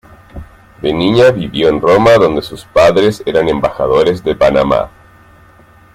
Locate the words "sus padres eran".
2.41-3.47